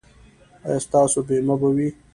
ایا 0.65 0.79
ستاسو 0.85 1.19
بیمه 1.27 1.55
به 1.61 1.67
وي؟ 1.75 1.87